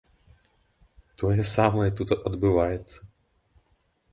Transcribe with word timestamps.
Тое 1.23 1.43
самае 1.55 1.85
тут 1.99 2.09
адбываецца. 2.27 2.97